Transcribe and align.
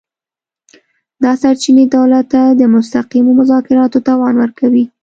دا 1.23 1.31
سرچینې 1.41 1.85
دولت 1.95 2.25
ته 2.33 2.41
د 2.59 2.61
مستقیمو 2.75 3.31
مذاکراتو 3.39 3.97
توان 4.07 4.33
ورکوي 4.39 4.85